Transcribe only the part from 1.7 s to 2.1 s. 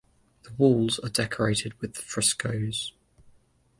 with